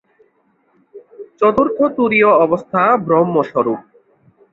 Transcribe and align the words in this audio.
চতুর্থ 1.39 1.77
তুরীয় 1.97 2.29
অবস্থা 2.45 2.81
ব্রহ্মস্বরূপ। 3.05 3.79